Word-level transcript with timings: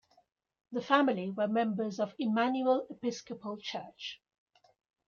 The 0.71 0.81
family 0.81 1.29
were 1.29 1.47
members 1.47 1.99
of 1.99 2.15
Immanuel 2.17 2.87
Episcopal 2.89 3.59
Church. 3.61 4.19